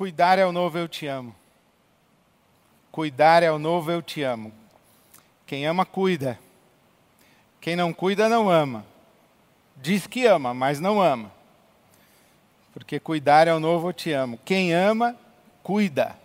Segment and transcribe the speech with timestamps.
[0.00, 1.34] Cuidar é o novo eu te amo.
[2.90, 4.50] Cuidar é o novo eu te amo.
[5.46, 6.38] Quem ama, cuida.
[7.60, 8.86] Quem não cuida, não ama.
[9.76, 11.30] Diz que ama, mas não ama.
[12.72, 14.40] Porque cuidar é o novo eu te amo.
[14.42, 15.14] Quem ama,
[15.62, 16.16] cuida.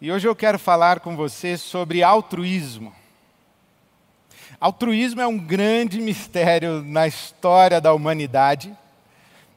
[0.00, 2.94] E hoje eu quero falar com você sobre altruísmo.
[4.60, 8.72] Altruísmo é um grande mistério na história da humanidade,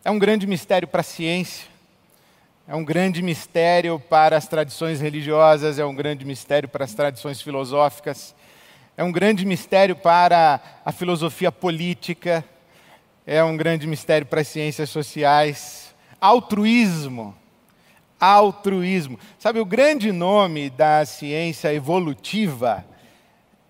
[0.04, 1.73] é um grande mistério para a ciência,
[2.66, 7.42] é um grande mistério para as tradições religiosas, é um grande mistério para as tradições
[7.42, 8.34] filosóficas,
[8.96, 12.44] é um grande mistério para a filosofia política,
[13.28, 15.94] é um grande mistério para as ciências sociais.
[16.22, 17.36] Altruísmo.
[18.18, 19.20] Altruísmo.
[19.38, 22.86] Sabe, o grande nome da ciência evolutiva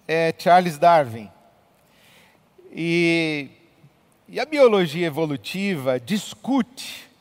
[0.07, 1.31] é Charles Darwin.
[2.71, 3.49] E,
[4.29, 7.11] e a biologia evolutiva discute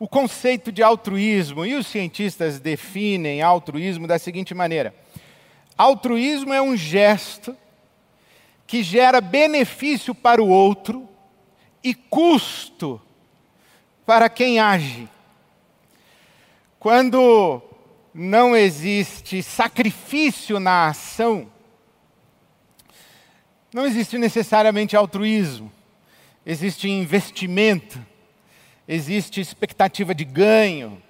[0.00, 4.94] o conceito de altruísmo, e os cientistas definem altruísmo da seguinte maneira:
[5.76, 7.54] altruísmo é um gesto
[8.66, 11.06] que gera benefício para o outro
[11.84, 13.00] e custo
[14.06, 15.06] para quem age.
[16.78, 17.60] Quando
[18.14, 21.46] não existe sacrifício na ação,
[23.72, 25.70] não existe necessariamente altruísmo,
[26.46, 28.04] existe investimento,
[28.92, 31.00] existe expectativa de ganho,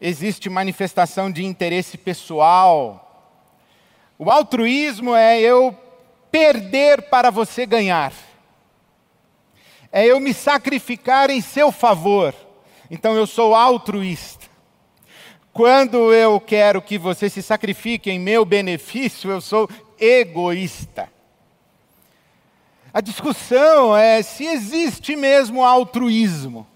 [0.00, 3.38] existe manifestação de interesse pessoal.
[4.18, 5.72] O altruísmo é eu
[6.28, 8.12] perder para você ganhar,
[9.92, 12.34] é eu me sacrificar em seu favor.
[12.90, 14.46] Então eu sou altruísta.
[15.52, 19.70] Quando eu quero que você se sacrifique em meu benefício, eu sou
[20.00, 21.08] egoísta.
[22.92, 26.66] A discussão é se existe mesmo altruísmo.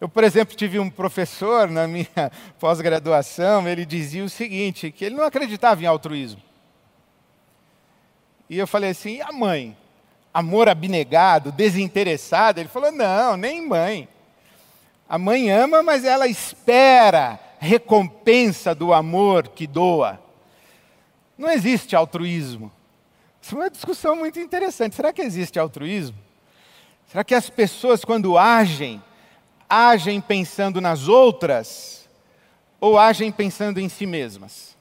[0.00, 5.14] Eu, por exemplo, tive um professor na minha pós-graduação, ele dizia o seguinte, que ele
[5.14, 6.42] não acreditava em altruísmo.
[8.48, 9.76] E eu falei assim, e a mãe?
[10.32, 12.60] Amor abnegado, desinteressado?
[12.60, 14.08] Ele falou, não, nem mãe.
[15.08, 20.18] A mãe ama, mas ela espera recompensa do amor que doa.
[21.36, 22.72] Não existe altruísmo.
[23.40, 24.96] Isso é uma discussão muito interessante.
[24.96, 26.16] Será que existe altruísmo?
[27.06, 29.02] Será que as pessoas, quando agem,
[29.70, 32.08] agem pensando nas outras
[32.80, 34.76] ou agem pensando em si mesmas?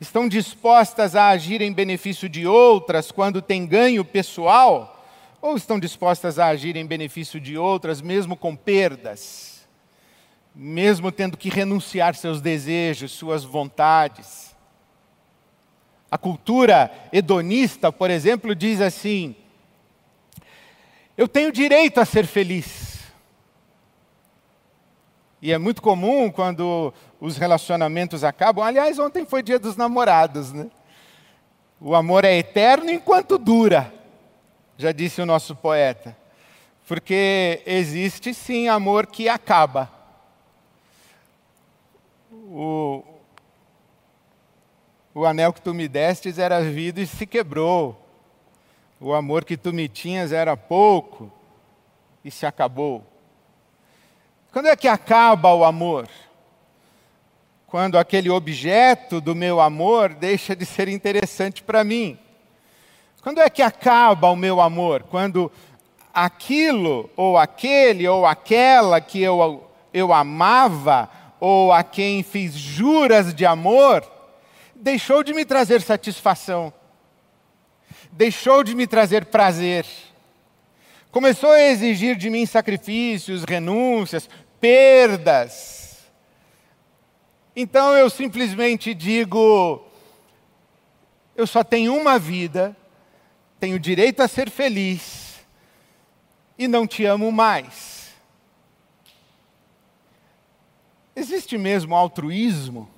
[0.00, 5.06] Estão dispostas a agir em benefício de outras quando têm ganho pessoal?
[5.40, 9.66] Ou estão dispostas a agir em benefício de outras, mesmo com perdas?
[10.54, 14.56] Mesmo tendo que renunciar seus desejos, suas vontades?
[16.10, 19.36] A cultura hedonista, por exemplo, diz assim:
[21.16, 22.93] eu tenho direito a ser feliz.
[25.44, 26.90] E é muito comum quando
[27.20, 28.64] os relacionamentos acabam.
[28.64, 30.70] Aliás, ontem foi dia dos namorados, né?
[31.78, 33.92] O amor é eterno enquanto dura,
[34.78, 36.16] já disse o nosso poeta.
[36.88, 39.92] Porque existe sim amor que acaba.
[42.32, 43.04] O,
[45.14, 48.02] o anel que tu me destes era vida e se quebrou.
[48.98, 51.30] O amor que tu me tinhas era pouco
[52.24, 53.04] e se acabou.
[54.54, 56.08] Quando é que acaba o amor?
[57.66, 62.16] Quando aquele objeto do meu amor deixa de ser interessante para mim.
[63.20, 65.02] Quando é que acaba o meu amor?
[65.10, 65.50] Quando
[66.14, 71.10] aquilo, ou aquele, ou aquela que eu, eu amava,
[71.40, 74.08] ou a quem fiz juras de amor,
[74.72, 76.72] deixou de me trazer satisfação,
[78.12, 79.84] deixou de me trazer prazer,
[81.10, 84.28] começou a exigir de mim sacrifícios, renúncias,
[84.64, 85.98] perdas.
[87.54, 89.86] Então eu simplesmente digo:
[91.36, 92.74] eu só tenho uma vida,
[93.60, 95.44] tenho direito a ser feliz
[96.58, 98.14] e não te amo mais.
[101.14, 102.88] Existe mesmo altruísmo?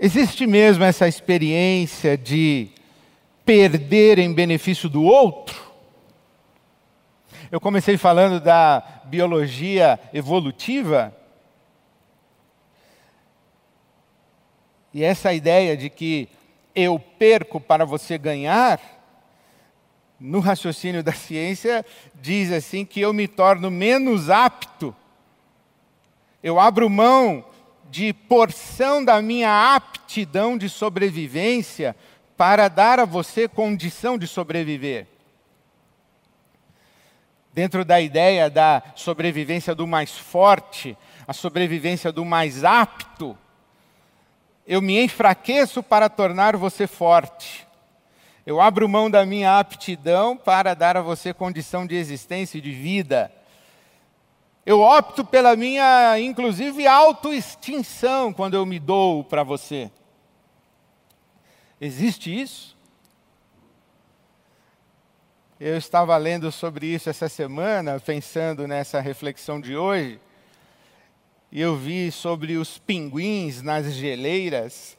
[0.00, 2.70] Existe mesmo essa experiência de
[3.44, 5.62] perder em benefício do outro?
[7.52, 11.14] Eu comecei falando da biologia evolutiva.
[14.92, 16.28] E essa ideia de que
[16.74, 18.80] eu perco para você ganhar,
[20.18, 21.84] no raciocínio da ciência,
[22.14, 24.94] diz assim que eu me torno menos apto.
[26.42, 27.44] Eu abro mão
[27.90, 31.94] de porção da minha aptidão de sobrevivência
[32.36, 35.06] para dar a você condição de sobreviver.
[37.54, 43.38] Dentro da ideia da sobrevivência do mais forte, a sobrevivência do mais apto,
[44.66, 47.64] eu me enfraqueço para tornar você forte.
[48.44, 52.72] Eu abro mão da minha aptidão para dar a você condição de existência e de
[52.72, 53.30] vida.
[54.66, 59.92] Eu opto pela minha, inclusive, autoextinção quando eu me dou para você.
[61.80, 62.73] Existe isso?
[65.60, 70.18] Eu estava lendo sobre isso essa semana, pensando nessa reflexão de hoje,
[71.52, 74.98] e eu vi sobre os pinguins nas geleiras.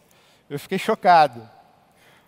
[0.50, 1.42] Eu fiquei chocado.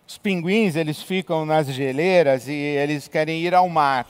[0.06, 4.06] Os pinguins, eles ficam nas geleiras e eles querem ir ao mar.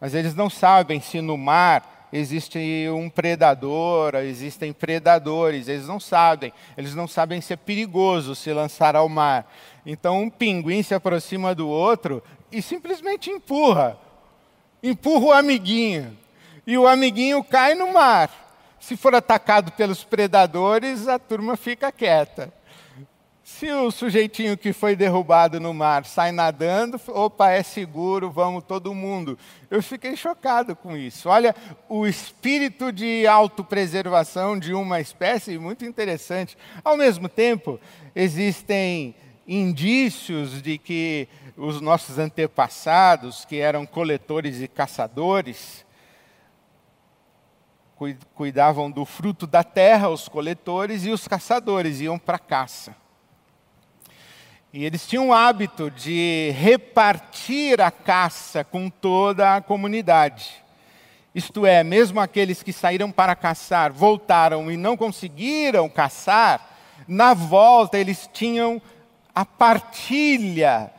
[0.00, 2.58] Mas eles não sabem se no mar existe
[2.88, 6.50] um predador, existem predadores, eles não sabem.
[6.78, 9.52] Eles não sabem se é perigoso se lançar ao mar.
[9.84, 13.98] Então um pinguim se aproxima do outro e simplesmente empurra.
[14.82, 16.16] Empurra o amiguinho.
[16.66, 18.30] E o amiguinho cai no mar.
[18.80, 22.52] Se for atacado pelos predadores, a turma fica quieta.
[23.42, 28.92] Se o sujeitinho que foi derrubado no mar sai nadando, opa, é seguro, vamos todo
[28.92, 29.38] mundo.
[29.70, 31.28] Eu fiquei chocado com isso.
[31.28, 31.54] Olha,
[31.88, 36.58] o espírito de autopreservação de uma espécie, muito interessante.
[36.82, 37.80] Ao mesmo tempo,
[38.16, 39.14] existem
[39.46, 45.84] indícios de que os nossos antepassados, que eram coletores e caçadores,
[48.34, 52.94] cuidavam do fruto da terra, os coletores, e os caçadores iam para a caça.
[54.70, 60.62] E eles tinham o hábito de repartir a caça com toda a comunidade.
[61.34, 66.76] Isto é, mesmo aqueles que saíram para caçar, voltaram e não conseguiram caçar,
[67.08, 68.80] na volta eles tinham
[69.34, 70.90] a partilha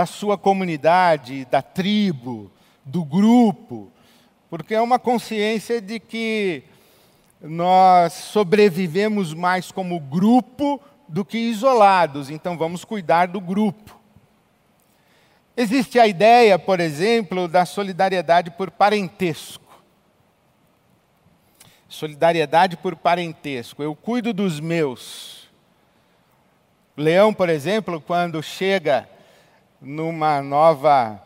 [0.00, 2.50] da sua comunidade, da tribo,
[2.82, 3.92] do grupo,
[4.48, 6.62] porque é uma consciência de que
[7.38, 14.00] nós sobrevivemos mais como grupo do que isolados, então vamos cuidar do grupo.
[15.54, 19.82] Existe a ideia, por exemplo, da solidariedade por parentesco.
[21.90, 23.82] Solidariedade por parentesco.
[23.82, 25.46] Eu cuido dos meus.
[26.96, 29.06] Leão, por exemplo, quando chega
[29.80, 31.22] numa nova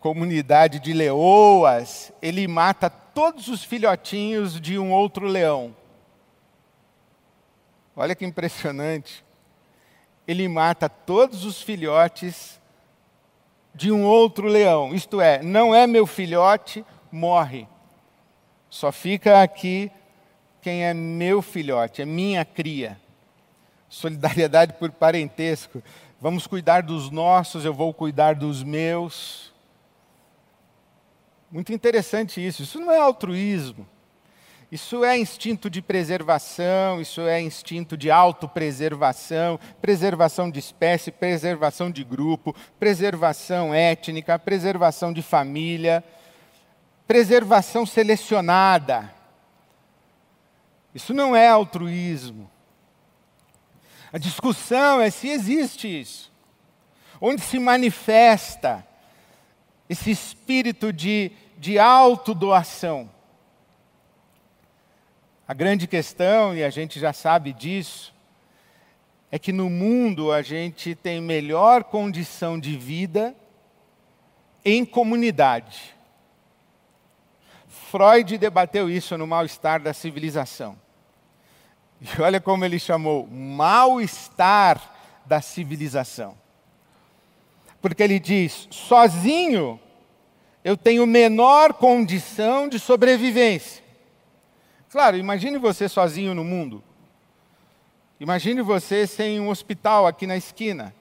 [0.00, 5.74] comunidade de leoas, ele mata todos os filhotinhos de um outro leão.
[7.94, 9.24] Olha que impressionante.
[10.26, 12.60] Ele mata todos os filhotes
[13.74, 14.94] de um outro leão.
[14.94, 17.68] Isto é, não é meu filhote, morre.
[18.68, 19.90] Só fica aqui
[20.60, 22.98] quem é meu filhote, é minha cria.
[23.88, 25.82] Solidariedade por parentesco.
[26.22, 29.52] Vamos cuidar dos nossos, eu vou cuidar dos meus.
[31.50, 32.62] Muito interessante isso.
[32.62, 33.84] Isso não é altruísmo.
[34.70, 42.04] Isso é instinto de preservação, isso é instinto de autopreservação, preservação de espécie, preservação de
[42.04, 46.04] grupo, preservação étnica, preservação de família,
[47.04, 49.12] preservação selecionada.
[50.94, 52.48] Isso não é altruísmo.
[54.12, 56.30] A discussão é se existe isso.
[57.20, 58.86] Onde se manifesta
[59.88, 63.10] esse espírito de, de autodoação.
[65.46, 68.12] A grande questão, e a gente já sabe disso,
[69.30, 73.34] é que no mundo a gente tem melhor condição de vida
[74.64, 75.94] em comunidade.
[77.66, 80.81] Freud debateu isso no mal-estar da civilização.
[82.02, 84.80] E olha como ele chamou mal-estar
[85.24, 86.36] da civilização.
[87.80, 89.78] Porque ele diz: sozinho
[90.64, 93.82] eu tenho menor condição de sobrevivência.
[94.90, 96.82] Claro, imagine você sozinho no mundo.
[98.18, 100.94] Imagine você sem um hospital aqui na esquina.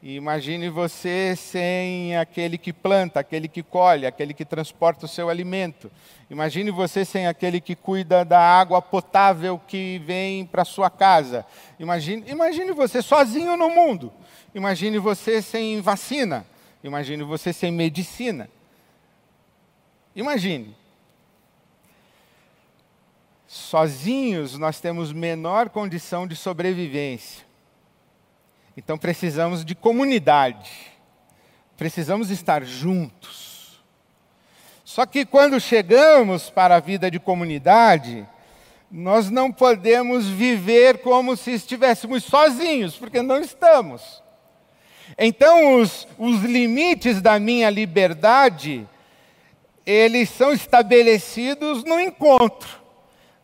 [0.00, 5.90] Imagine você sem aquele que planta, aquele que colhe, aquele que transporta o seu alimento.
[6.30, 11.44] Imagine você sem aquele que cuida da água potável que vem para sua casa.
[11.80, 14.12] Imagine, imagine você sozinho no mundo.
[14.54, 16.46] Imagine você sem vacina.
[16.84, 18.48] Imagine você sem medicina.
[20.14, 20.76] Imagine.
[23.48, 27.47] Sozinhos nós temos menor condição de sobrevivência.
[28.78, 30.70] Então precisamos de comunidade.
[31.76, 33.82] Precisamos estar juntos.
[34.84, 38.24] Só que quando chegamos para a vida de comunidade,
[38.88, 44.22] nós não podemos viver como se estivéssemos sozinhos, porque não estamos.
[45.18, 48.86] Então, os, os limites da minha liberdade
[49.84, 52.78] eles são estabelecidos no encontro.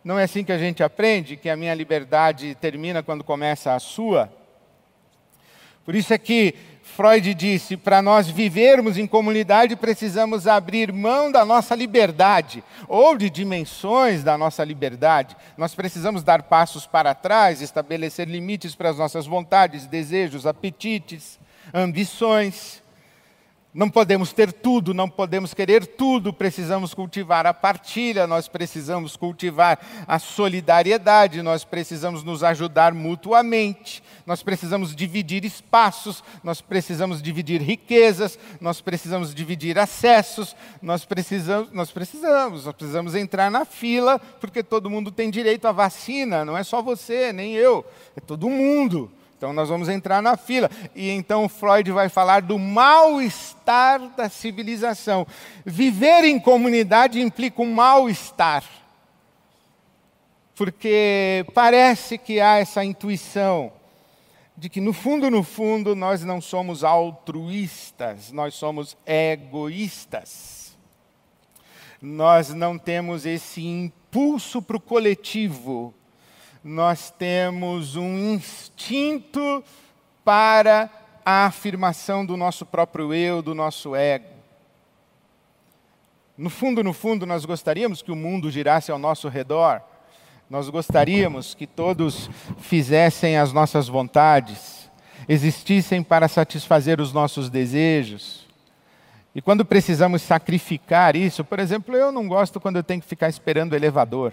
[0.04, 3.80] Não é assim que a gente aprende que a minha liberdade termina quando começa a
[3.80, 4.43] sua?
[5.84, 11.44] Por isso é que Freud disse: para nós vivermos em comunidade, precisamos abrir mão da
[11.44, 15.36] nossa liberdade, ou de dimensões da nossa liberdade.
[15.56, 21.40] Nós precisamos dar passos para trás, estabelecer limites para as nossas vontades, desejos, apetites,
[21.72, 22.83] ambições.
[23.74, 29.80] Não podemos ter tudo, não podemos querer tudo, precisamos cultivar a partilha, nós precisamos cultivar
[30.06, 38.38] a solidariedade, nós precisamos nos ajudar mutuamente, nós precisamos dividir espaços, nós precisamos dividir riquezas,
[38.60, 44.88] nós precisamos dividir acessos, nós precisamos, nós precisamos, nós precisamos entrar na fila, porque todo
[44.88, 47.84] mundo tem direito à vacina, não é só você, nem eu,
[48.16, 49.10] é todo mundo.
[49.44, 50.70] Então nós vamos entrar na fila.
[50.94, 55.26] E então Freud vai falar do mal-estar da civilização.
[55.66, 58.64] Viver em comunidade implica um mal-estar.
[60.54, 63.70] Porque parece que há essa intuição
[64.56, 70.74] de que no fundo, no fundo, nós não somos altruístas, nós somos egoístas.
[72.00, 75.92] Nós não temos esse impulso para o coletivo,
[76.64, 79.62] nós temos um instinto
[80.24, 80.88] para
[81.22, 84.24] a afirmação do nosso próprio eu, do nosso ego.
[86.38, 89.82] No fundo, no fundo, nós gostaríamos que o mundo girasse ao nosso redor.
[90.48, 94.90] Nós gostaríamos que todos fizessem as nossas vontades,
[95.28, 98.46] existissem para satisfazer os nossos desejos.
[99.34, 103.28] E quando precisamos sacrificar isso, por exemplo, eu não gosto quando eu tenho que ficar
[103.28, 104.32] esperando o elevador.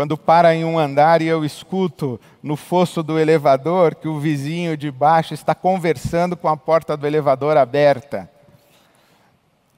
[0.00, 4.74] Quando para em um andar e eu escuto no fosso do elevador que o vizinho
[4.74, 8.26] de baixo está conversando com a porta do elevador aberta.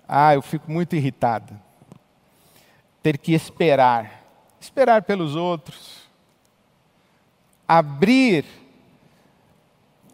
[0.07, 1.53] Ah, eu fico muito irritado.
[3.03, 4.23] Ter que esperar,
[4.61, 6.03] esperar pelos outros.
[7.67, 8.45] Abrir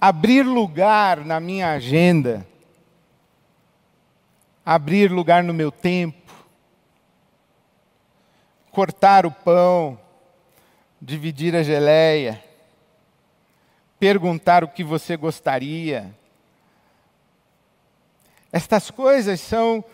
[0.00, 2.46] abrir lugar na minha agenda.
[4.64, 6.27] Abrir lugar no meu tempo
[8.78, 9.98] cortar o pão,
[11.02, 12.40] dividir a geleia,
[13.98, 16.16] perguntar o que você gostaria.
[18.52, 19.84] Estas coisas são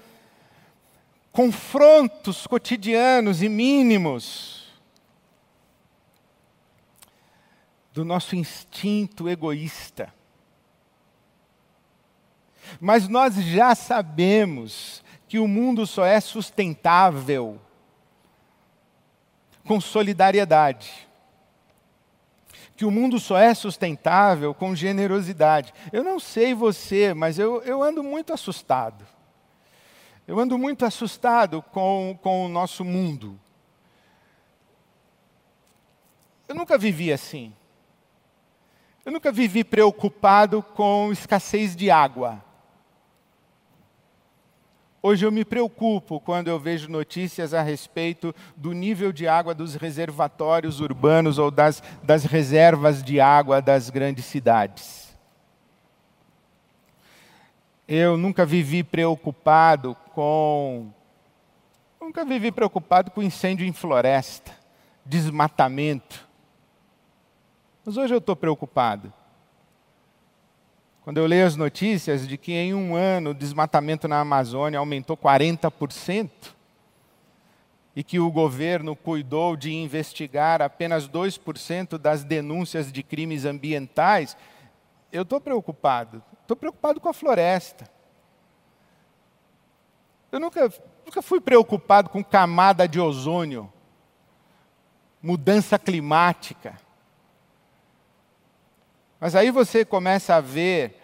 [1.33, 4.71] confrontos cotidianos e mínimos
[7.91, 10.12] do nosso instinto egoísta.
[12.79, 17.59] Mas nós já sabemos que o mundo só é sustentável
[19.64, 21.09] com solidariedade.
[22.76, 25.73] Que o mundo só é sustentável com generosidade.
[25.92, 29.06] Eu não sei você, mas eu, eu ando muito assustado.
[30.26, 33.38] Eu ando muito assustado com, com o nosso mundo.
[36.49, 37.54] Eu nunca vivi assim.
[39.04, 42.44] Eu nunca vivi preocupado com escassez de água.
[45.06, 49.75] Hoje eu me preocupo quando eu vejo notícias a respeito do nível de água dos
[49.75, 55.14] reservatórios urbanos ou das, das reservas de água das grandes cidades.
[57.87, 60.90] Eu nunca vivi preocupado com.
[62.00, 64.52] Nunca vivi preocupado com incêndio em floresta,
[65.04, 66.26] desmatamento.
[67.84, 69.12] Mas hoje eu estou preocupado.
[71.04, 75.16] Quando eu leio as notícias de que em um ano o desmatamento na Amazônia aumentou
[75.16, 76.54] 40%,
[77.96, 84.37] e que o governo cuidou de investigar apenas 2% das denúncias de crimes ambientais,
[85.12, 86.23] eu estou preocupado.
[86.40, 87.88] Estou preocupado com a floresta.
[90.32, 90.73] Eu nunca,
[91.06, 93.73] nunca fui preocupado com camada de ozônio,
[95.23, 96.76] mudança climática.
[99.25, 101.00] Mas aí você começa a ver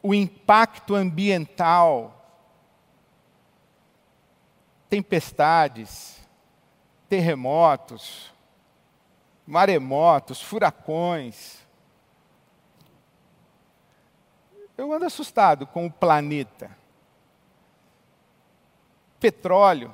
[0.00, 2.46] o impacto ambiental,
[4.88, 6.24] tempestades,
[7.08, 8.32] terremotos,
[9.44, 11.58] maremotos, furacões.
[14.78, 16.70] Eu ando assustado com o planeta.
[19.18, 19.92] Petróleo.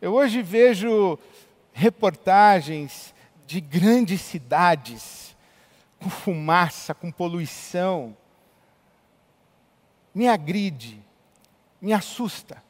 [0.00, 1.16] Eu hoje vejo
[1.74, 3.12] reportagens
[3.46, 5.36] de grandes cidades
[5.98, 8.16] com fumaça, com poluição.
[10.14, 11.02] Me agride,
[11.82, 12.62] me assusta.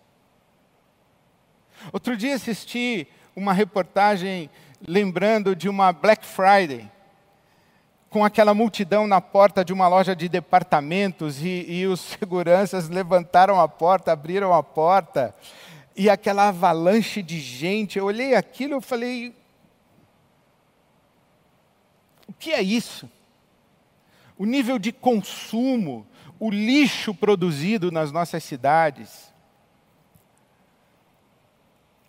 [1.92, 3.06] Outro dia assisti
[3.36, 4.48] uma reportagem
[4.86, 6.90] lembrando de uma Black Friday,
[8.08, 13.60] com aquela multidão na porta de uma loja de departamentos e, e os seguranças levantaram
[13.60, 15.34] a porta, abriram a porta
[15.96, 17.98] e aquela avalanche de gente.
[17.98, 19.36] Eu olhei aquilo e falei:
[22.26, 23.10] o que é isso?
[24.36, 26.06] O nível de consumo,
[26.38, 29.33] o lixo produzido nas nossas cidades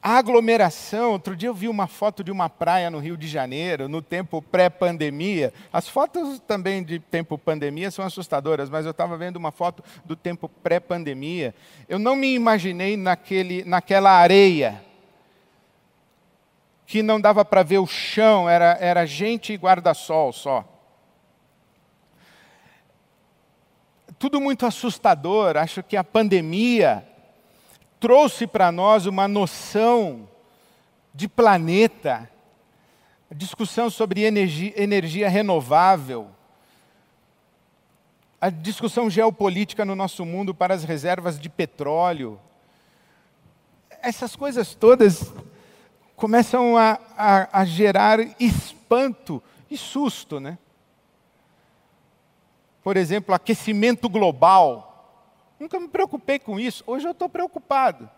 [0.06, 3.90] a aglomeração, outro dia eu vi uma foto de uma praia no Rio de Janeiro,
[3.90, 5.52] no tempo pré-pandemia.
[5.74, 10.16] As fotos também de tempo pandemia são assustadoras, mas eu estava vendo uma foto do
[10.16, 11.56] tempo pré-pandemia.
[11.90, 14.80] Eu não me imaginei naquele, naquela areia,
[16.86, 20.64] que não dava para ver o chão, era, era gente e guarda-sol só.
[24.20, 27.04] Tudo muito assustador, acho que a pandemia
[28.06, 30.30] trouxe para nós uma noção
[31.12, 32.30] de planeta,
[33.32, 36.28] discussão sobre energia, energia renovável,
[38.40, 42.40] a discussão geopolítica no nosso mundo para as reservas de petróleo.
[44.04, 45.34] Essas coisas todas
[46.16, 50.60] começam a, a, a gerar espanto e susto, né?
[52.84, 54.95] Por exemplo, aquecimento global.
[55.60, 56.84] Nunca me preocupei com isso.
[56.86, 58.10] Hoje eu estou preocupado.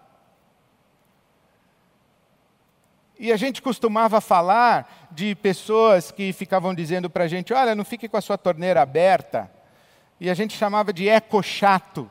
[3.20, 7.86] E a gente costumava falar de pessoas que ficavam dizendo para a gente: olha, não
[7.86, 9.52] fique com a sua torneira aberta.
[10.20, 12.10] E a gente chamava de eco-chato.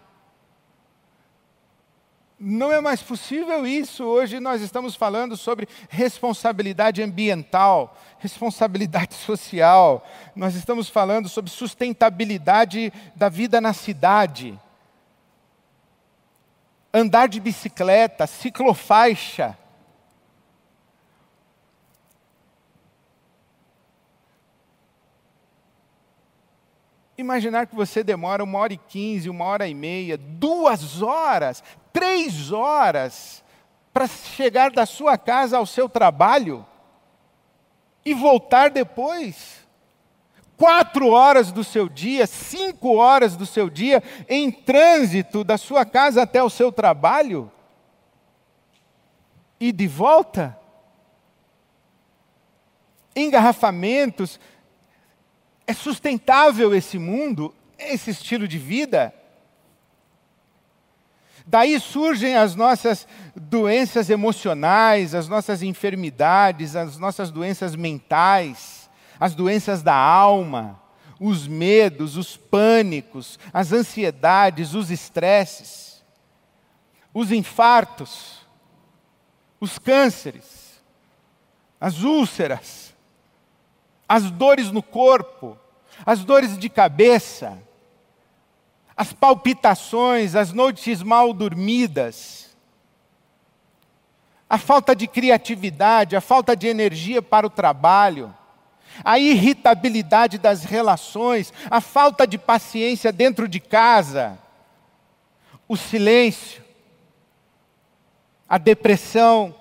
[2.39, 4.05] Não é mais possível isso.
[4.05, 10.07] Hoje nós estamos falando sobre responsabilidade ambiental, responsabilidade social.
[10.35, 14.61] Nós estamos falando sobre sustentabilidade da vida na cidade
[16.93, 19.57] andar de bicicleta, ciclofaixa.
[27.19, 32.53] Imaginar que você demora uma hora e quinze, uma hora e meia, duas horas, três
[32.53, 33.43] horas
[33.93, 36.67] para chegar da sua casa ao seu trabalho
[38.05, 39.66] e voltar depois
[40.57, 46.23] quatro horas do seu dia, cinco horas do seu dia em trânsito da sua casa
[46.23, 47.51] até o seu trabalho
[49.61, 50.59] e de volta?
[53.15, 54.41] Engarrafamentos.
[55.67, 59.13] É sustentável esse mundo, esse estilo de vida?
[61.45, 68.86] Daí surgem as nossas doenças emocionais, as nossas enfermidades, as nossas doenças mentais
[69.19, 70.81] as doenças da alma,
[71.19, 76.05] os medos, os pânicos, as ansiedades, os estresses,
[77.13, 78.47] os infartos,
[79.59, 80.83] os cânceres,
[81.81, 82.95] as úlceras,
[84.09, 85.59] as dores no corpo,
[86.05, 87.59] as dores de cabeça,
[88.97, 92.57] as palpitações, as noites mal dormidas,
[94.49, 98.35] a falta de criatividade, a falta de energia para o trabalho,
[99.05, 104.39] a irritabilidade das relações, a falta de paciência dentro de casa,
[105.69, 106.63] o silêncio,
[108.49, 109.55] a depressão,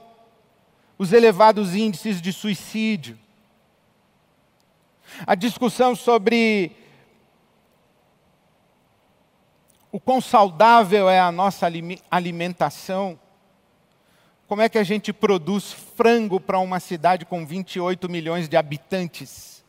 [0.97, 3.17] os elevados índices de suicídio,
[5.25, 6.71] a discussão sobre
[9.91, 11.67] o quão saudável é a nossa
[12.11, 13.17] alimentação,
[14.47, 19.63] como é que a gente produz frango para uma cidade com 28 milhões de habitantes?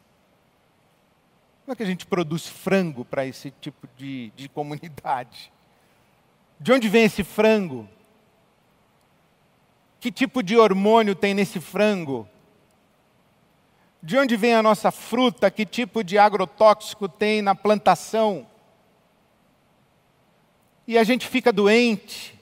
[1.64, 5.50] Como é que a gente produz frango para esse tipo de, de comunidade?
[6.60, 7.88] De onde vem esse frango?
[9.98, 12.28] Que tipo de hormônio tem nesse frango?
[14.02, 15.50] De onde vem a nossa fruta?
[15.50, 18.46] Que tipo de agrotóxico tem na plantação?
[20.86, 22.35] E a gente fica doente,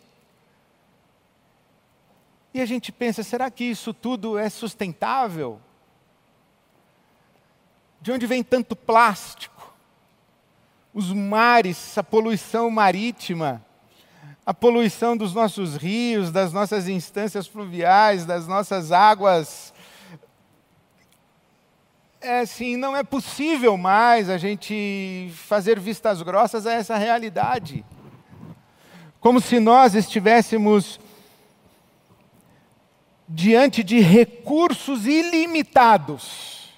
[2.55, 5.61] e a gente pensa: será que isso tudo é sustentável?
[8.01, 9.75] De onde vem tanto plástico?
[10.95, 13.65] Os mares, a poluição marítima,
[14.47, 19.75] a poluição dos nossos rios, das nossas instâncias fluviais, das nossas águas.
[22.21, 27.85] É assim, não é possível mais a gente fazer vistas grossas a essa realidade.
[29.19, 31.01] Como se nós estivéssemos
[33.29, 36.73] diante de recursos ilimitados.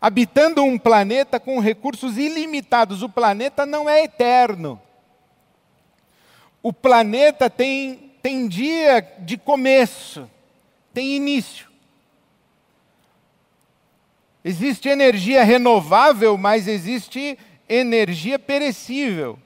[0.00, 4.80] Habitando um planeta com recursos ilimitados, o planeta não é eterno.
[6.62, 10.28] O planeta tem, tem dia de começo,
[10.92, 11.68] tem início.
[14.42, 19.38] Existe energia renovável, mas existe energia perecível.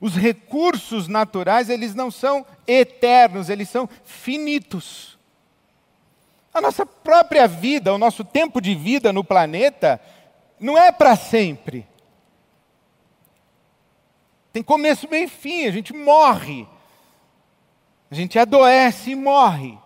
[0.00, 5.18] Os recursos naturais, eles não são eternos, eles são finitos.
[6.54, 10.00] A nossa própria vida, o nosso tempo de vida no planeta,
[10.60, 11.86] não é para sempre.
[14.52, 16.66] Tem começo, meio e fim, a gente morre.
[18.10, 19.78] A gente adoece e morre.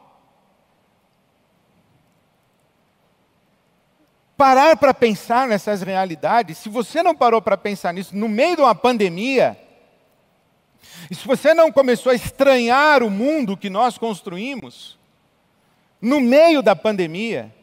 [4.36, 8.62] Parar para pensar nessas realidades, se você não parou para pensar nisso no meio de
[8.62, 9.61] uma pandemia,
[11.10, 14.98] e se você não começou a estranhar o mundo que nós construímos,
[16.00, 17.54] no meio da pandemia,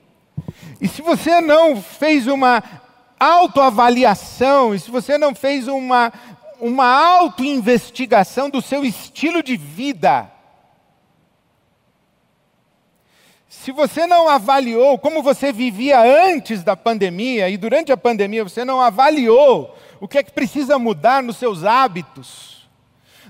[0.80, 2.64] e se você não fez uma
[3.20, 6.14] autoavaliação, e se você não fez uma,
[6.60, 10.32] uma autoinvestigação do seu estilo de vida,
[13.50, 18.64] se você não avaliou como você vivia antes da pandemia e durante a pandemia você
[18.64, 22.59] não avaliou o que é que precisa mudar nos seus hábitos,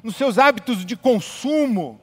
[0.03, 1.99] nos seus hábitos de consumo,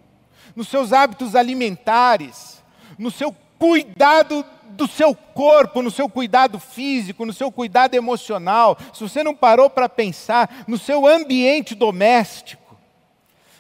[0.55, 2.63] nos seus hábitos alimentares,
[2.99, 9.01] no seu cuidado do seu corpo, no seu cuidado físico, no seu cuidado emocional, se
[9.01, 12.77] você não parou para pensar no seu ambiente doméstico,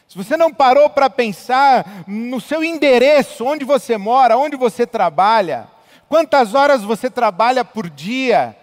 [0.09, 5.68] se você não parou para pensar no seu endereço, onde você mora, onde você trabalha,
[6.09, 8.57] quantas horas você trabalha por dia,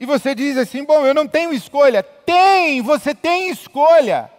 [0.00, 2.02] e você diz assim: bom, eu não tenho escolha.
[2.02, 4.30] Tem, você tem escolha.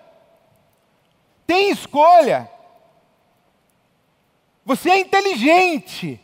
[1.45, 2.49] Tem escolha.
[4.65, 6.19] Você é inteligente.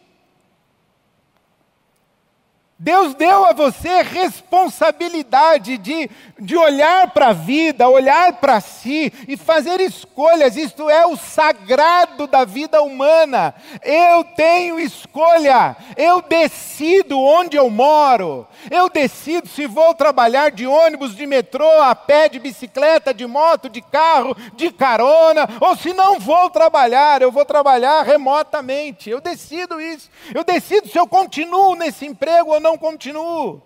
[2.78, 9.38] Deus deu a você responsabilidade de, de olhar para a vida, olhar para si e
[9.38, 10.58] fazer escolhas.
[10.58, 13.56] Isto é o sagrado da vida humana.
[13.82, 15.78] Eu tenho escolha.
[15.96, 18.46] Eu decido onde eu moro.
[18.70, 23.70] Eu decido se vou trabalhar de ônibus, de metrô, a pé, de bicicleta, de moto,
[23.70, 29.10] de carro, de carona, ou se não vou trabalhar, eu vou trabalhar remotamente.
[29.10, 30.10] Eu decido isso.
[30.34, 33.62] Eu decido se eu continuo nesse emprego ou não continuo.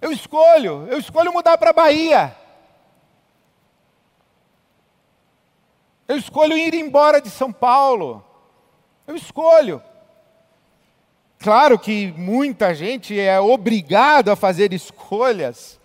[0.00, 2.36] Eu escolho, eu escolho mudar para a Bahia.
[6.08, 8.24] Eu escolho ir embora de São Paulo.
[9.06, 9.80] Eu escolho.
[11.38, 15.80] Claro que muita gente é obrigado a fazer escolhas.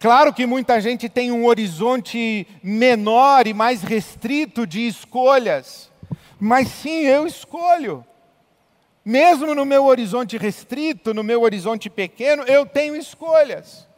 [0.00, 5.90] Claro que muita gente tem um horizonte menor e mais restrito de escolhas.
[6.38, 8.04] Mas sim, eu escolho.
[9.08, 13.88] Mesmo no meu horizonte restrito, no meu horizonte pequeno, eu tenho escolhas.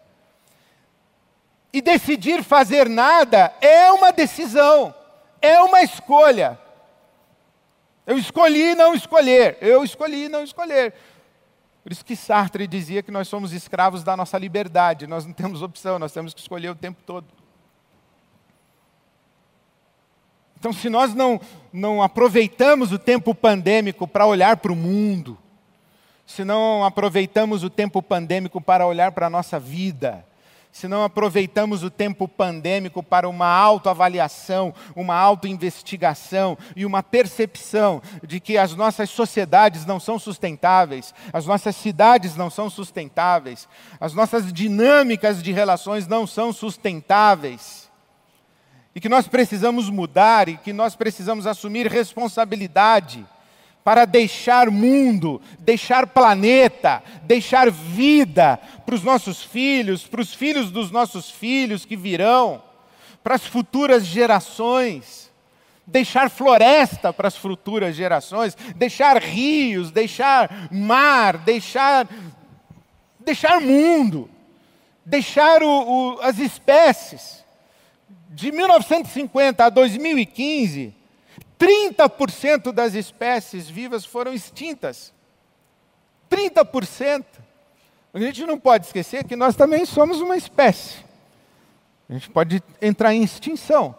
[1.73, 4.95] E decidir fazer nada é uma decisão,
[5.43, 6.57] é uma escolha.
[8.07, 10.95] Eu escolhi não escolher, eu escolhi não escolher.
[11.83, 15.61] Por isso que Sartre dizia que nós somos escravos da nossa liberdade, nós não temos
[15.61, 17.27] opção, nós temos que escolher o tempo todo.
[20.61, 21.41] Então, se nós não,
[21.73, 25.39] não aproveitamos o tempo pandêmico para olhar para o mundo,
[26.27, 30.23] se não aproveitamos o tempo pandêmico para olhar para a nossa vida,
[30.71, 38.39] se não aproveitamos o tempo pandêmico para uma autoavaliação, uma autoinvestigação e uma percepção de
[38.39, 43.67] que as nossas sociedades não são sustentáveis, as nossas cidades não são sustentáveis,
[43.99, 47.80] as nossas dinâmicas de relações não são sustentáveis,
[48.95, 53.25] e que nós precisamos mudar e que nós precisamos assumir responsabilidade
[53.85, 60.91] para deixar mundo, deixar planeta, deixar vida para os nossos filhos, para os filhos dos
[60.91, 62.63] nossos filhos que virão,
[63.23, 65.31] para as futuras gerações.
[65.87, 72.09] Deixar floresta para as futuras gerações, deixar rios, deixar mar, deixar,
[73.19, 74.31] deixar mundo,
[75.05, 77.40] deixar o, o, as espécies
[78.33, 80.95] de 1950 a 2015,
[81.59, 85.13] 30% das espécies vivas foram extintas.
[86.31, 87.25] 30%.
[88.15, 91.05] A gente não pode esquecer que nós também somos uma espécie.
[92.09, 93.97] A gente pode entrar em extinção.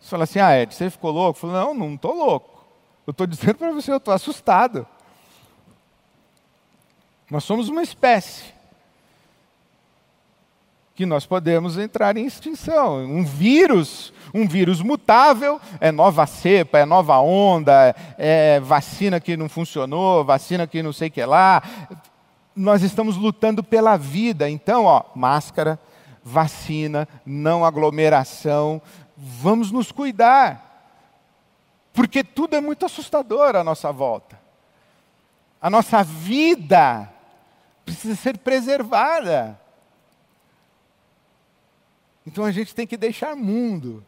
[0.00, 1.36] Você fala assim, ah, Ed, você ficou louco?
[1.36, 2.64] Eu falo, não, não estou louco.
[3.04, 4.86] Eu estou dizendo para você, eu estou assustado.
[7.28, 8.53] Nós somos uma espécie
[10.94, 13.04] que nós podemos entrar em extinção.
[13.04, 19.48] Um vírus, um vírus mutável, é nova cepa, é nova onda, é vacina que não
[19.48, 21.62] funcionou, vacina que não sei que lá.
[22.54, 24.48] Nós estamos lutando pela vida.
[24.48, 25.80] Então, ó, máscara,
[26.22, 28.80] vacina, não aglomeração,
[29.16, 30.62] vamos nos cuidar.
[31.92, 34.38] Porque tudo é muito assustador à nossa volta.
[35.60, 37.10] A nossa vida
[37.84, 39.58] precisa ser preservada.
[42.26, 44.04] Então a gente tem que deixar mundo.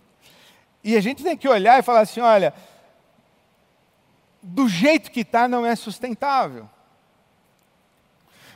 [0.83, 2.55] E a gente tem que olhar e falar assim: olha,
[4.43, 6.69] do jeito que está não é sustentável.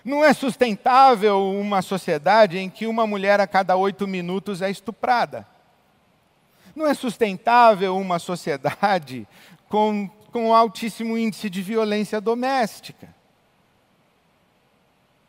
[0.05, 5.47] Não é sustentável uma sociedade em que uma mulher a cada oito minutos é estuprada.
[6.75, 9.29] Não é sustentável uma sociedade
[9.69, 13.15] com, com altíssimo índice de violência doméstica.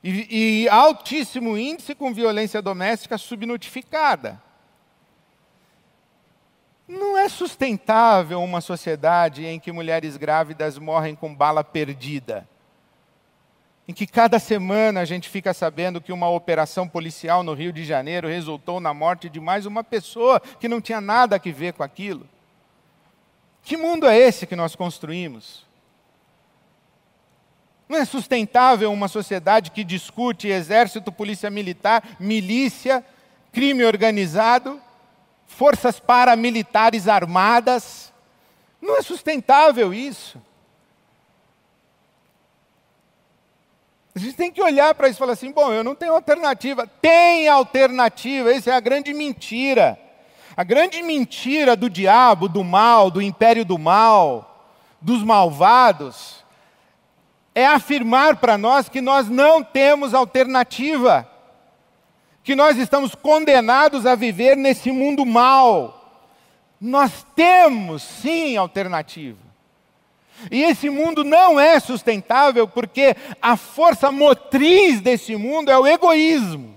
[0.03, 4.41] E, e altíssimo índice com violência doméstica subnotificada.
[6.87, 12.47] Não é sustentável uma sociedade em que mulheres grávidas morrem com bala perdida
[13.91, 17.83] em que cada semana a gente fica sabendo que uma operação policial no Rio de
[17.83, 21.83] Janeiro resultou na morte de mais uma pessoa que não tinha nada a ver com
[21.83, 22.25] aquilo.
[23.61, 25.65] Que mundo é esse que nós construímos?
[27.91, 33.04] Não é sustentável uma sociedade que discute exército, polícia militar, milícia,
[33.51, 34.82] crime organizado,
[35.45, 38.13] forças paramilitares armadas.
[38.82, 40.41] Não é sustentável isso.
[44.15, 46.88] A gente tem que olhar para isso e falar assim: bom, eu não tenho alternativa.
[46.88, 49.99] Tem alternativa, essa é a grande mentira.
[50.56, 56.40] A grande mentira do diabo, do mal, do império do mal, dos malvados,
[57.53, 61.29] é afirmar para nós que nós não temos alternativa,
[62.43, 65.97] que nós estamos condenados a viver nesse mundo mal.
[66.79, 69.51] Nós temos sim alternativa.
[70.49, 76.75] E esse mundo não é sustentável porque a força motriz desse mundo é o egoísmo.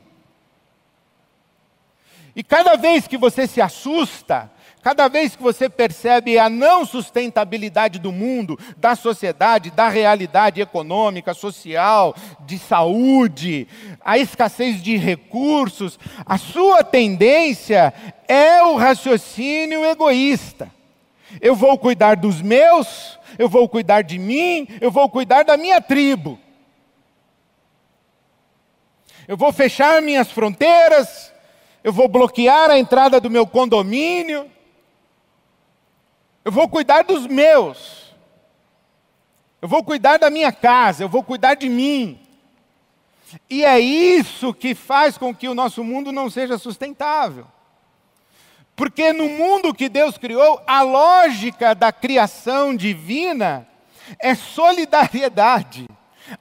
[2.36, 4.50] E cada vez que você se assusta,
[4.84, 11.32] cada vez que você percebe a não sustentabilidade do mundo, da sociedade, da realidade econômica,
[11.32, 13.66] social, de saúde,
[14.04, 17.94] a escassez de recursos, a sua tendência
[18.28, 20.70] é o raciocínio egoísta.
[21.40, 25.80] Eu vou cuidar dos meus, eu vou cuidar de mim, eu vou cuidar da minha
[25.80, 26.38] tribo.
[29.26, 31.32] Eu vou fechar minhas fronteiras,
[31.82, 34.52] eu vou bloquear a entrada do meu condomínio,
[36.44, 38.14] eu vou cuidar dos meus,
[39.62, 42.20] eu vou cuidar da minha casa, eu vou cuidar de mim.
[43.48, 47.46] E é isso que faz com que o nosso mundo não seja sustentável.
[48.76, 53.66] Porque no mundo que Deus criou, a lógica da criação divina
[54.18, 55.88] é solidariedade.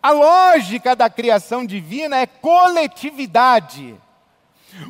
[0.01, 3.95] A lógica da criação divina é coletividade.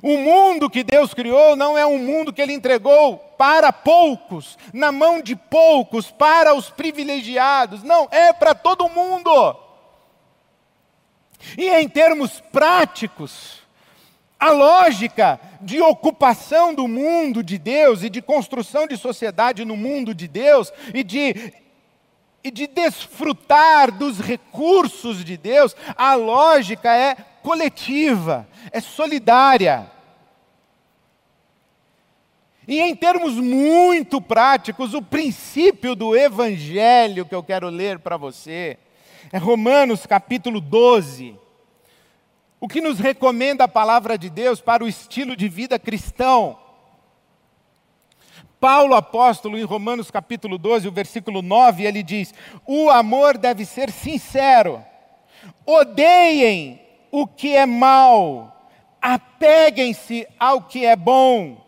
[0.02, 4.92] O mundo que Deus criou não é um mundo que Ele entregou para poucos, na
[4.92, 7.84] mão de poucos, para os privilegiados.
[7.84, 9.56] Não, é para todo mundo.
[11.58, 13.62] E em termos práticos,
[14.40, 20.14] a lógica de ocupação do mundo de Deus e de construção de sociedade no mundo
[20.14, 21.54] de Deus e de,
[22.44, 29.92] e de desfrutar dos recursos de Deus, a lógica é coletiva, é solidária.
[32.68, 38.80] E em termos muito práticos, o princípio do evangelho que eu quero ler para você
[39.32, 41.44] é Romanos capítulo 12
[42.64, 46.58] o que nos recomenda a palavra de Deus para o estilo de vida cristão.
[48.58, 52.34] Paulo apóstolo em Romanos capítulo 12, o versículo 9, ele diz:
[52.66, 54.82] "O amor deve ser sincero.
[55.66, 56.80] Odeiem
[57.14, 58.70] o que é mal,
[59.02, 61.64] apeguem-se ao que é bom.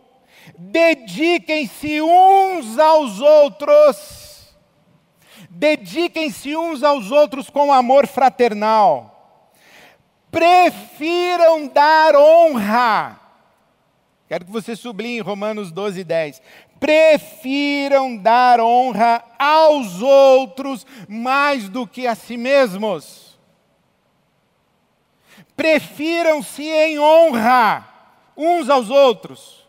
[0.58, 4.56] Dediquem-se uns aos outros.
[5.50, 9.16] Dediquem-se uns aos outros com amor fraternal."
[10.36, 13.18] prefiram dar honra.
[14.28, 16.42] Quero que você sublinhe Romanos 12, 10.
[16.78, 23.25] Prefiram dar honra aos outros mais do que a si mesmos.
[25.56, 27.88] Prefiram-se em honra
[28.36, 29.66] uns aos outros.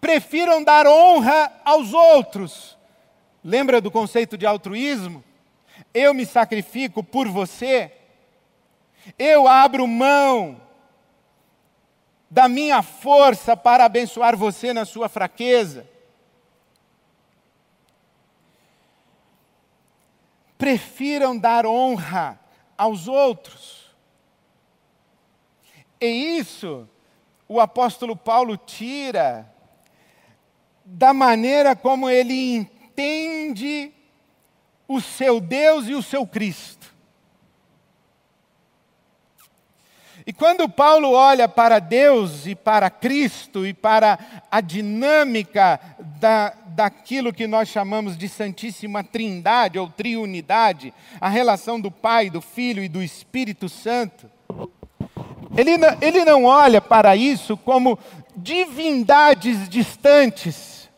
[0.00, 2.76] Prefiram dar honra aos outros.
[3.44, 5.22] Lembra do conceito de altruísmo?
[5.94, 7.92] Eu me sacrifico por você
[9.18, 10.60] eu abro mão
[12.30, 15.86] da minha força para abençoar você na sua fraqueza.
[20.56, 22.38] Prefiram dar honra
[22.78, 23.81] aos outros.
[26.02, 26.88] E isso
[27.48, 29.48] o apóstolo Paulo tira
[30.84, 33.92] da maneira como ele entende
[34.88, 36.92] o seu Deus e o seu Cristo.
[40.26, 44.18] E quando Paulo olha para Deus e para Cristo e para
[44.50, 45.80] a dinâmica
[46.18, 52.40] da, daquilo que nós chamamos de Santíssima Trindade ou Triunidade, a relação do Pai, do
[52.40, 54.28] Filho e do Espírito Santo,
[55.56, 57.98] ele não, ele não olha para isso como
[58.34, 60.88] divindades distantes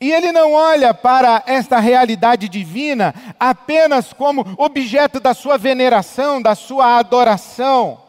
[0.00, 6.54] e ele não olha para esta realidade divina apenas como objeto da sua veneração, da
[6.56, 8.02] sua adoração.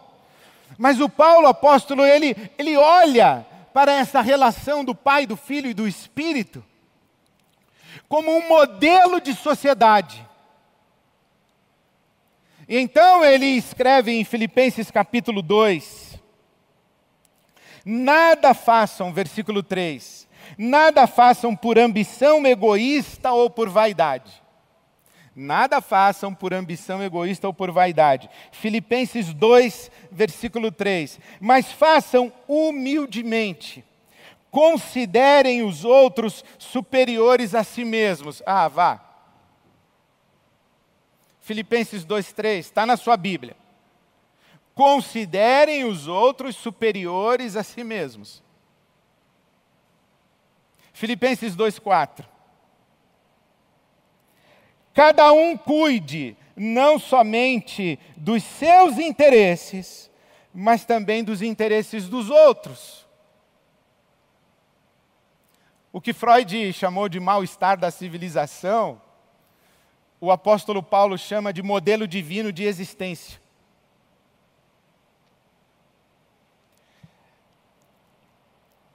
[0.78, 5.74] Mas o Paulo apóstolo, ele, ele olha para essa relação do Pai, do Filho e
[5.74, 6.64] do Espírito
[8.08, 10.26] como um modelo de sociedade.
[12.68, 16.20] E então ele escreve em Filipenses capítulo 2:
[17.86, 20.28] Nada façam, versículo 3
[20.58, 24.44] Nada façam por ambição egoísta ou por vaidade.
[25.36, 28.30] Nada façam por ambição egoísta ou por vaidade.
[28.52, 31.20] Filipenses 2, versículo 3.
[31.40, 33.84] Mas façam humildemente.
[34.50, 38.42] Considerem os outros superiores a si mesmos.
[38.46, 39.07] Ah, vá.
[41.48, 43.56] Filipenses 2,3, está na sua Bíblia.
[44.76, 48.44] Considerem os outros superiores a si mesmos.
[50.92, 52.26] Filipenses 2,4.
[54.94, 60.12] Cada um cuide não somente dos seus interesses,
[60.54, 63.08] mas também dos interesses dos outros.
[65.94, 69.02] O que Freud chamou de mal-estar da civilização,
[70.20, 73.40] o apóstolo Paulo chama de modelo divino de existência.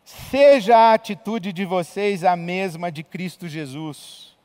[0.05, 4.37] Seja a atitude de vocês a mesma de Cristo Jesus,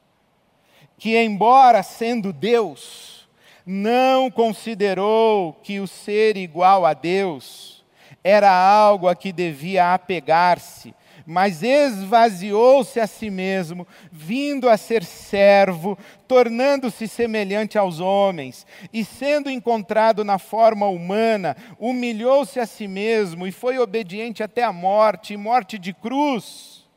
[0.97, 3.27] que, embora sendo Deus,
[3.65, 7.83] não considerou que o ser igual a Deus
[8.23, 10.93] era algo a que devia apegar-se,
[11.29, 19.49] mas esvaziou-se a si mesmo, vindo a ser servo, tornando-se semelhante aos homens, e sendo
[19.49, 25.37] encontrado na forma humana, humilhou-se a si mesmo e foi obediente até a morte e
[25.37, 26.87] morte de cruz.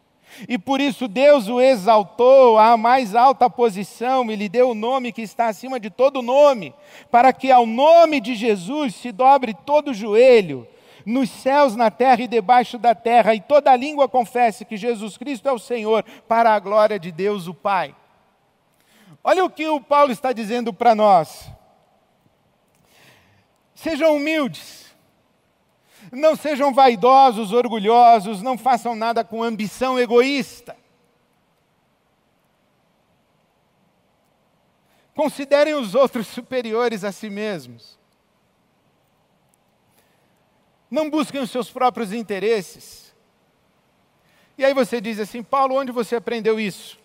[0.49, 5.11] E por isso Deus o exaltou à mais alta posição e lhe deu o nome
[5.11, 6.73] que está acima de todo nome,
[7.11, 10.69] para que ao nome de Jesus se dobre todo o joelho
[11.05, 15.49] nos céus, na terra e debaixo da terra, e toda língua confesse que Jesus Cristo
[15.49, 17.95] é o Senhor, para a glória de Deus o Pai.
[19.23, 21.51] Olha o que o Paulo está dizendo para nós.
[23.75, 24.95] Sejam humildes,
[26.11, 30.77] não sejam vaidosos, orgulhosos, não façam nada com ambição egoísta.
[35.15, 38.00] Considerem os outros superiores a si mesmos.
[40.91, 43.15] Não busquem os seus próprios interesses.
[44.59, 46.99] E aí você diz assim: Paulo, onde você aprendeu isso?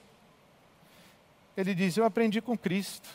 [1.55, 3.07] Ele diz: Eu aprendi com Cristo.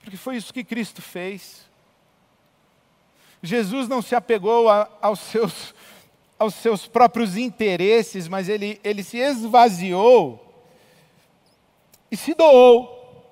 [0.00, 1.68] Porque foi isso que Cristo fez.
[3.42, 5.74] Jesus não se apegou a, aos, seus,
[6.38, 10.46] aos seus próprios interesses, mas ele, ele se esvaziou
[12.10, 13.24] e se doou,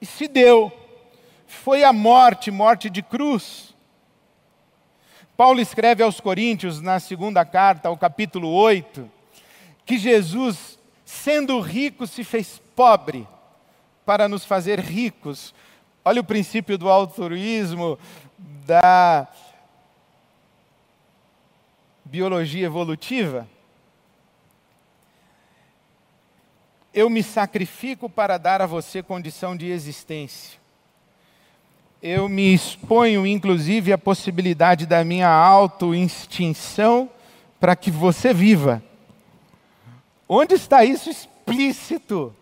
[0.00, 0.70] e se deu.
[1.46, 3.74] Foi a morte, morte de cruz.
[5.36, 9.10] Paulo escreve aos Coríntios, na segunda carta, ao capítulo 8,
[9.84, 13.28] que Jesus, sendo rico, se fez pobre
[14.06, 15.54] para nos fazer ricos.
[16.02, 17.98] Olha o princípio do altruísmo,
[18.38, 19.28] da
[22.02, 23.46] biologia evolutiva.
[26.94, 30.65] Eu me sacrifico para dar a você condição de existência
[32.06, 37.10] eu me exponho, inclusive, à possibilidade da minha auto-extinção
[37.58, 38.80] para que você viva.
[40.28, 42.34] Onde está isso explícito?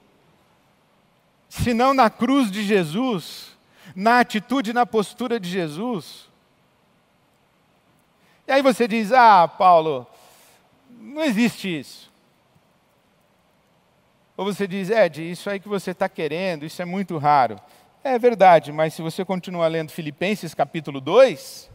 [1.49, 3.57] Se não na cruz de Jesus,
[3.97, 6.29] na atitude e na postura de Jesus.
[8.47, 10.07] E aí você diz: Ah, Paulo,
[10.91, 12.13] não existe isso.
[14.37, 17.59] Ou você diz: Ed, isso aí que você está querendo, isso é muito raro.
[18.07, 21.71] É verdade, mas se você continuar lendo Filipenses capítulo 2,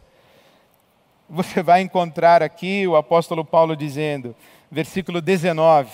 [1.28, 4.36] você vai encontrar aqui o apóstolo Paulo dizendo,
[4.70, 5.90] versículo 19: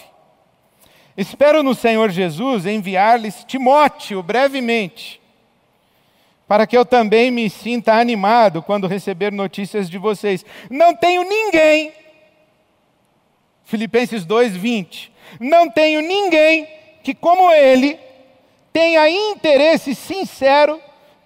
[1.16, 5.22] Espero no Senhor Jesus enviar-lhes Timóteo brevemente,
[6.46, 10.44] para que eu também me sinta animado quando receber notícias de vocês.
[10.68, 11.94] Não tenho ninguém,
[13.64, 15.10] Filipenses 2, 20
[15.40, 16.68] Não tenho ninguém
[17.02, 17.98] que, como ele,
[18.76, 20.78] tenha interesse sincero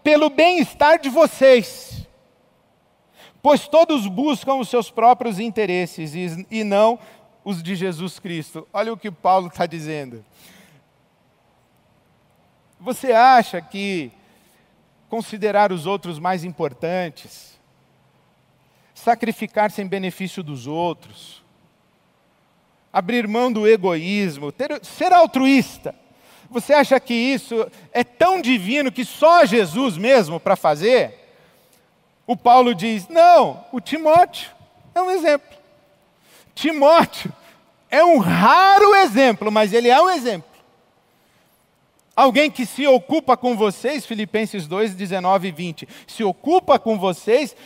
[0.05, 2.07] pelo bem-estar de vocês.
[3.43, 6.15] Pois todos buscam os seus próprios interesses
[6.49, 6.97] e, não
[7.45, 8.69] os de Jesus Cristo.
[8.73, 10.25] Olha o que Paulo está dizendo.
[12.79, 14.13] Você acha que
[15.09, 17.59] considerar os outros mais importantes,
[18.95, 21.43] sacrificar-se em benefício dos outros,
[22.93, 25.97] abrir mão do egoísmo, ter, ser altruísta,
[26.51, 31.15] você acha que isso é tão divino que só Jesus mesmo para fazer?
[32.27, 34.51] O Paulo diz: não, o Timóteo
[34.95, 35.57] é um exemplo.
[36.55, 37.33] Timóteo
[37.89, 40.51] é um raro exemplo, mas ele é um exemplo.
[42.17, 47.57] Alguém que se ocupa com vocês, Filipenses 2, 19 e 20, se ocupa com vocês,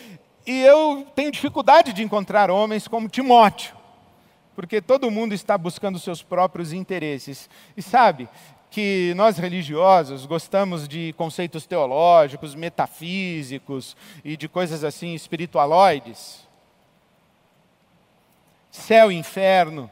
[0.46, 3.74] e eu tenho dificuldade de encontrar homens como Timóteo,
[4.54, 7.48] porque todo mundo está buscando seus próprios interesses.
[7.76, 8.28] E sabe
[8.74, 16.40] que nós religiosos gostamos de conceitos teológicos, metafísicos e de coisas assim espiritualoides?
[18.72, 19.88] Céu e inferno,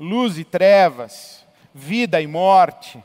[0.00, 3.04] luz e trevas, vida e morte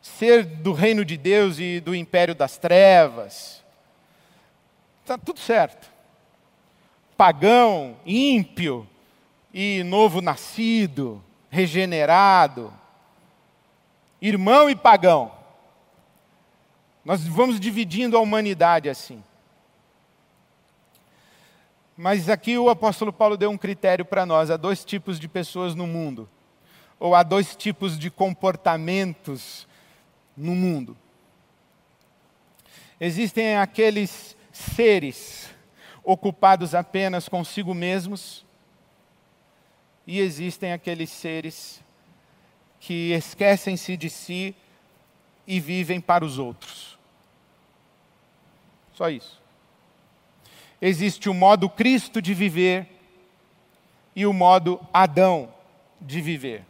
[0.00, 3.62] ser do reino de Deus e do império das trevas.
[5.02, 5.90] Está tudo certo.
[7.18, 8.88] Pagão, ímpio
[9.52, 12.80] e novo nascido, regenerado.
[14.22, 15.32] Irmão e pagão.
[17.04, 19.20] Nós vamos dividindo a humanidade assim.
[21.96, 25.74] Mas aqui o apóstolo Paulo deu um critério para nós: há dois tipos de pessoas
[25.74, 26.28] no mundo,
[27.00, 29.66] ou há dois tipos de comportamentos
[30.36, 30.96] no mundo.
[33.00, 35.50] Existem aqueles seres
[36.04, 38.46] ocupados apenas consigo mesmos,
[40.06, 41.82] e existem aqueles seres
[42.82, 44.56] que esquecem-se de si
[45.46, 46.98] e vivem para os outros.
[48.92, 49.40] Só isso.
[50.80, 52.88] Existe o modo Cristo de viver
[54.16, 55.54] e o modo Adão
[56.00, 56.64] de viver.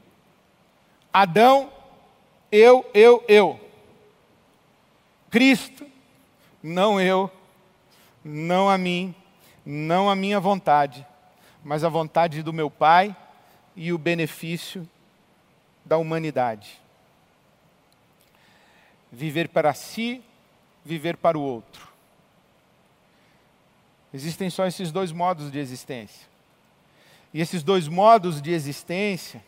[1.11, 1.73] Adão
[2.51, 3.59] eu, eu, eu.
[5.31, 5.87] Cristo,
[6.63, 7.31] não eu,
[8.23, 9.15] não a mim,
[9.65, 11.07] não a minha vontade,
[11.65, 13.17] mas a vontade do meu Pai
[13.75, 14.87] e o benefício
[15.85, 16.81] da humanidade.
[19.11, 20.23] Viver para si,
[20.85, 21.89] viver para o outro.
[24.13, 26.29] Existem só esses dois modos de existência.
[27.33, 29.43] E esses dois modos de existência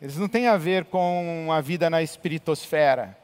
[0.00, 3.18] eles não têm a ver com a vida na espiritosfera.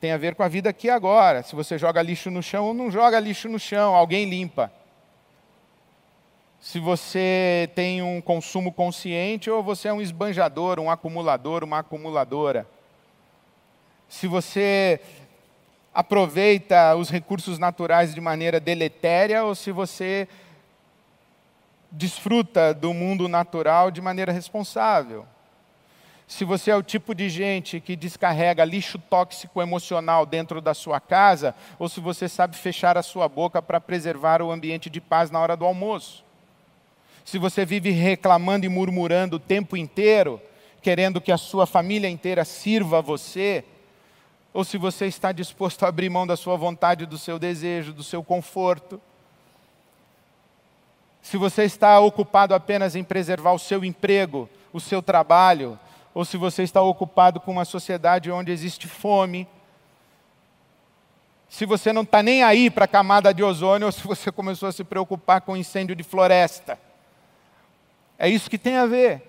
[0.00, 1.42] Tem a ver com a vida aqui agora.
[1.42, 4.70] Se você joga lixo no chão ou não joga lixo no chão, alguém limpa.
[6.66, 12.66] Se você tem um consumo consciente ou você é um esbanjador, um acumulador, uma acumuladora.
[14.08, 15.00] Se você
[15.94, 20.26] aproveita os recursos naturais de maneira deletéria ou se você
[21.88, 25.24] desfruta do mundo natural de maneira responsável
[26.26, 30.98] se você é o tipo de gente que descarrega lixo tóxico emocional dentro da sua
[30.98, 35.30] casa, ou se você sabe fechar a sua boca para preservar o ambiente de paz
[35.30, 36.25] na hora do almoço.
[37.26, 40.40] Se você vive reclamando e murmurando o tempo inteiro,
[40.80, 43.64] querendo que a sua família inteira sirva a você,
[44.54, 48.04] ou se você está disposto a abrir mão da sua vontade, do seu desejo, do
[48.04, 49.00] seu conforto.
[51.20, 55.76] Se você está ocupado apenas em preservar o seu emprego, o seu trabalho,
[56.14, 59.48] ou se você está ocupado com uma sociedade onde existe fome,
[61.48, 64.68] se você não está nem aí para a camada de ozônio, ou se você começou
[64.68, 66.85] a se preocupar com incêndio de floresta.
[68.18, 69.22] É isso que tem a ver.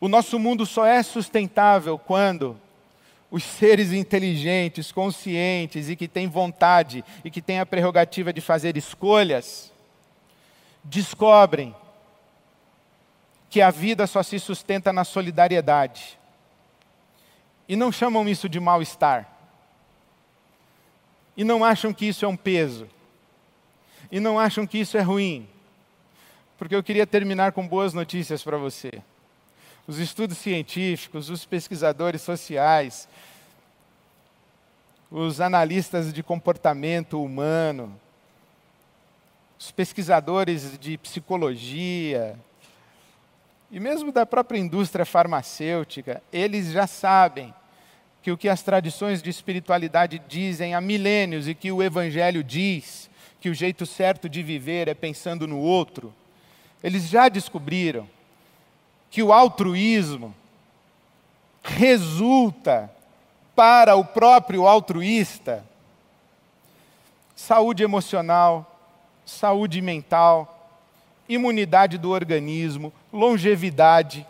[0.00, 2.60] O nosso mundo só é sustentável quando
[3.30, 8.76] os seres inteligentes, conscientes e que têm vontade e que têm a prerrogativa de fazer
[8.76, 9.72] escolhas,
[10.84, 11.74] descobrem
[13.48, 16.18] que a vida só se sustenta na solidariedade.
[17.68, 19.28] E não chamam isso de mal-estar.
[21.36, 22.88] E não acham que isso é um peso.
[24.10, 25.48] E não acham que isso é ruim.
[26.58, 29.02] Porque eu queria terminar com boas notícias para você.
[29.86, 33.08] Os estudos científicos, os pesquisadores sociais,
[35.10, 37.98] os analistas de comportamento humano,
[39.58, 42.36] os pesquisadores de psicologia,
[43.70, 47.54] e mesmo da própria indústria farmacêutica, eles já sabem
[48.22, 53.10] que o que as tradições de espiritualidade dizem há milênios e que o Evangelho diz,
[53.40, 56.12] que o jeito certo de viver é pensando no outro,
[56.86, 58.08] Eles já descobriram
[59.10, 60.32] que o altruísmo
[61.60, 62.88] resulta
[63.56, 65.64] para o próprio altruísta
[67.34, 68.78] saúde emocional,
[69.24, 70.70] saúde mental,
[71.28, 74.24] imunidade do organismo, longevidade,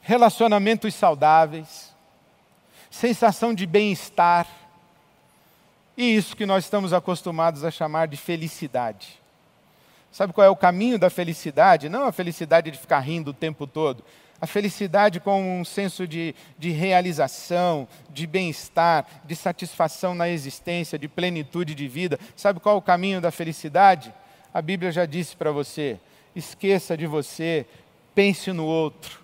[0.00, 1.92] relacionamentos saudáveis,
[2.90, 4.46] sensação de bem-estar,
[5.94, 9.20] e isso que nós estamos acostumados a chamar de felicidade.
[10.12, 11.88] Sabe qual é o caminho da felicidade?
[11.88, 14.04] Não a felicidade de ficar rindo o tempo todo.
[14.38, 21.08] A felicidade com um senso de, de realização, de bem-estar, de satisfação na existência, de
[21.08, 22.18] plenitude de vida.
[22.36, 24.12] Sabe qual é o caminho da felicidade?
[24.52, 25.98] A Bíblia já disse para você:
[26.36, 27.64] esqueça de você,
[28.14, 29.22] pense no outro.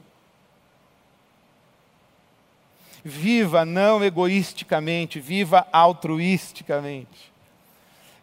[3.05, 7.32] Viva não egoisticamente, viva altruisticamente.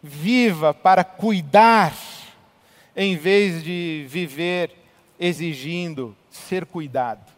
[0.01, 1.93] Viva para cuidar,
[2.95, 4.71] em vez de viver
[5.19, 7.31] exigindo ser cuidado.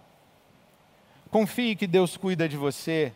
[1.30, 3.12] Confie que Deus cuida de você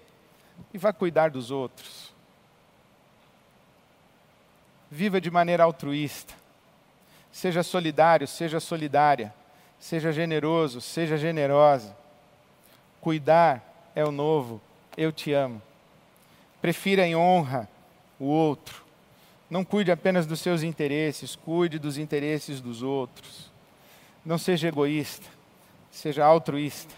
[0.74, 2.12] e vai cuidar dos outros.
[4.89, 6.34] Viva de maneira altruísta.
[7.32, 9.34] Seja solidário, seja solidária.
[9.80, 11.98] Seja generoso, seja generosa.
[13.00, 14.62] Cuidar é o novo,
[14.96, 15.60] eu te amo.
[16.62, 17.68] Prefira em honra
[18.20, 18.81] o outro.
[19.52, 23.52] Não cuide apenas dos seus interesses, cuide dos interesses dos outros.
[24.26, 25.28] Não seja egoísta,
[25.91, 26.95] seja altruísta.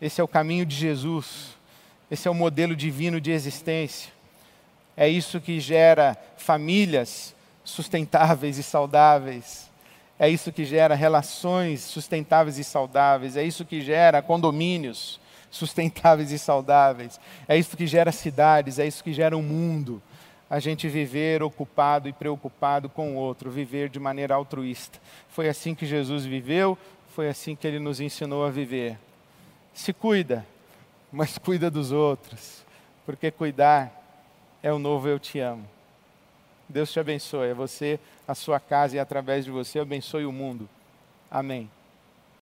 [0.00, 1.58] Esse é o caminho de Jesus.
[2.08, 4.12] Esse é o modelo divino de existência.
[4.96, 7.34] É isso que gera famílias
[7.64, 9.68] sustentáveis e saudáveis.
[10.16, 13.36] É isso que gera relações sustentáveis e saudáveis.
[13.36, 15.18] É isso que gera condomínios
[15.50, 17.18] sustentáveis e saudáveis.
[17.48, 20.00] É isso que gera cidades, é isso que gera um mundo.
[20.50, 24.98] A gente viver ocupado e preocupado com o outro, viver de maneira altruísta.
[25.28, 26.76] Foi assim que Jesus viveu,
[27.14, 28.98] foi assim que ele nos ensinou a viver.
[29.72, 30.44] Se cuida,
[31.12, 32.64] mas cuida dos outros,
[33.06, 33.92] porque cuidar
[34.62, 35.66] é o novo eu te amo.
[36.68, 40.68] Deus te abençoe, é você, a sua casa e através de você abençoe o mundo.
[41.30, 41.70] Amém.